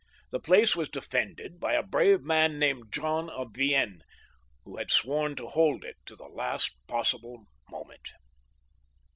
The 0.31 0.39
place 0.39 0.75
was 0.75 0.89
defended 0.89 1.59
by 1.59 1.73
a 1.73 1.83
brave 1.85 2.23
man, 2.23 2.57
named 2.57 2.91
John 2.91 3.29
of 3.29 3.51
Vienne, 3.53 4.01
who 4.63 4.77
had 4.77 4.89
sworn 4.89 5.35
to 5.35 5.45
hold 5.49 5.85
it 5.85 5.97
to 6.07 6.15
the 6.15 6.23
last 6.23 6.71
moment 6.89 7.21
possible. 7.21 7.45